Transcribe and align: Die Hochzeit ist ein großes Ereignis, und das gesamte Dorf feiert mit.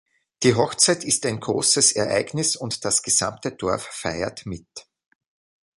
Die 0.41 0.55
Hochzeit 0.55 1.03
ist 1.03 1.27
ein 1.27 1.39
großes 1.39 1.91
Ereignis, 1.91 2.55
und 2.55 2.85
das 2.85 3.03
gesamte 3.03 3.51
Dorf 3.51 3.83
feiert 3.83 4.47
mit. 4.47 4.87